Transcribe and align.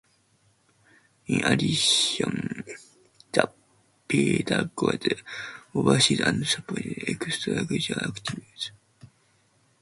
In 1.27 1.43
addition, 1.45 2.63
the 3.31 3.51
pedagogue 4.09 5.03
oversees 5.75 6.21
and 6.21 6.47
supervises 6.47 7.03
extra-curricular 7.07 8.07
activities. 8.09 8.71